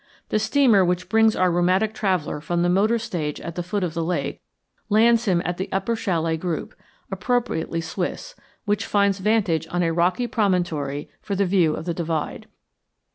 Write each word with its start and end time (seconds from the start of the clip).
The 0.29 0.39
steamer 0.39 0.83
which 0.83 1.09
brings 1.09 1.35
our 1.35 1.51
rheumatic 1.51 1.93
traveller 1.93 2.41
from 2.41 2.63
the 2.63 2.69
motor 2.69 2.97
stage 2.97 3.39
at 3.39 3.53
the 3.53 3.61
foot 3.61 3.83
of 3.83 3.93
the 3.93 4.03
lake 4.03 4.41
lands 4.89 5.25
him 5.25 5.43
at 5.45 5.57
the 5.57 5.69
upper 5.71 5.95
chalet 5.95 6.37
group, 6.37 6.73
appropriately 7.11 7.81
Swiss, 7.81 8.33
which 8.65 8.87
finds 8.87 9.19
vantage 9.19 9.67
on 9.69 9.83
a 9.83 9.93
rocky 9.93 10.25
promontory 10.25 11.11
for 11.21 11.35
the 11.35 11.45
view 11.45 11.75
of 11.75 11.85
the 11.85 11.93
divide. 11.93 12.47